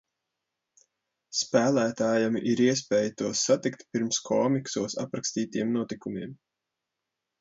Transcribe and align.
Spēlētājam 1.41 2.39
ir 2.53 2.63
iespēja 2.69 3.13
tos 3.21 3.43
satikt 3.49 3.85
pirms 3.93 4.21
komiksos 4.31 4.97
aprakstītiem 5.05 5.77
notikumiem. 5.79 6.35